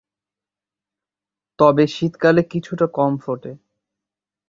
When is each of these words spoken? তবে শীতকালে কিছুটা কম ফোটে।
তবে 1.59 1.83
শীতকালে 1.87 2.41
কিছুটা 2.43 2.85
কম 2.93 3.11
ফোটে। 3.17 3.51